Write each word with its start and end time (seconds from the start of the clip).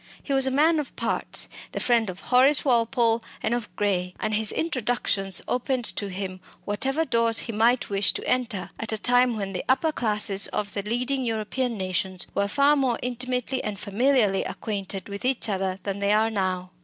He 0.23 0.33
was 0.33 0.47
a 0.47 0.49
man 0.49 0.79
of 0.79 0.95
parts, 0.95 1.47
the 1.73 1.79
friend 1.79 2.09
of 2.09 2.21
Horace 2.31 2.65
Walpole 2.65 3.23
and 3.43 3.53
of 3.53 3.69
Gray, 3.75 4.15
and 4.19 4.33
his 4.33 4.51
introductions 4.51 5.43
opened 5.47 5.85
to 5.95 6.07
him 6.09 6.39
whatever 6.65 7.05
doors 7.05 7.37
he 7.41 7.51
might 7.51 7.87
wish 7.91 8.11
to 8.13 8.27
enter, 8.27 8.71
at 8.79 8.91
a 8.91 8.97
time 8.97 9.37
when 9.37 9.53
the 9.53 9.63
upper 9.69 9.91
classes 9.91 10.47
of 10.47 10.73
the 10.73 10.81
leading 10.81 11.23
European 11.23 11.77
nations 11.77 12.25
were 12.33 12.47
far 12.47 12.75
more 12.75 12.97
intimately 13.03 13.63
and 13.63 13.79
familiarly 13.79 14.43
acquainted 14.43 15.07
with 15.07 15.23
each 15.23 15.47
other 15.47 15.77
than 15.83 15.99
they 15.99 16.13
are 16.13 16.31
now. 16.31 16.71